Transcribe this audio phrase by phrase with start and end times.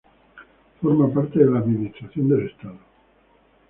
[0.81, 2.79] Forma parte de la Administración del Estado.